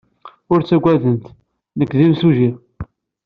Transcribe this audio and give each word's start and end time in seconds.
Ur 0.51 0.59
ttaggademt. 0.61 1.25
Nekk 1.77 1.91
d 1.97 1.99
imsujji. 2.05 2.49